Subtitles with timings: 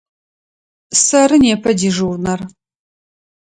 [1.03, 2.39] Сэры непэ дежурнэр.